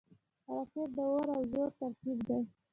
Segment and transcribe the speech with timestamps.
[0.47, 2.39] راکټ د اور او زور ترکیب دی